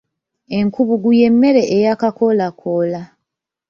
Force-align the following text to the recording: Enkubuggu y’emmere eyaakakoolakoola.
Enkubuggu 0.57 1.09
y’emmere 1.19 1.61
eyaakakoolakoola. 1.75 3.01